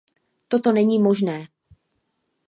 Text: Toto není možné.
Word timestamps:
Toto 0.47 0.71
není 0.71 0.99
možné. 0.99 1.47